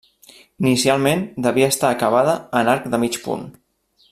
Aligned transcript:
Inicialment 0.63 1.21
devia 1.47 1.67
estar 1.73 1.91
acabada 1.97 2.35
en 2.63 2.73
arc 2.77 2.89
de 2.95 3.01
mig 3.05 3.21
punt. 3.27 3.45